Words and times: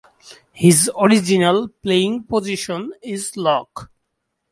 His 0.51 0.89
original 0.99 1.67
playing 1.83 2.23
position 2.23 2.91
is 3.03 3.37
lock. 3.37 3.91